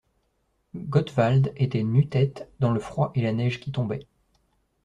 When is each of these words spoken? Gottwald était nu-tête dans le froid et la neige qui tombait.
Gottwald 0.89 1.53
était 1.57 1.83
nu-tête 1.83 2.51
dans 2.59 2.71
le 2.71 2.79
froid 2.79 3.11
et 3.13 3.21
la 3.21 3.33
neige 3.33 3.59
qui 3.59 3.71
tombait. 3.71 4.07